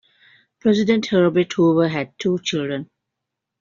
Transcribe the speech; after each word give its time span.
President 0.59 1.05
Herbert 1.05 1.53
Hoover 1.53 1.87
had 1.87 2.17
two 2.17 2.39
children. 2.39 2.89